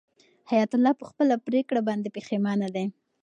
[0.49, 2.85] حیات الله په خپله پرېکړه باندې پښېمانه دی.